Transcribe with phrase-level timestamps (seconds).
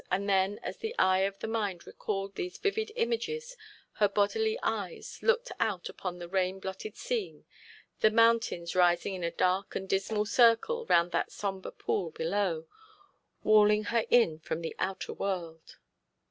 [0.09, 3.55] And then as the eyes of the mind recalled these vivid images
[3.97, 7.45] her bodily eyes looked out upon the rain blotted scene,
[7.99, 12.65] the mountains rising in a dark and dismal circle round that sombre pool below,
[13.43, 15.77] walling her in from the outer world.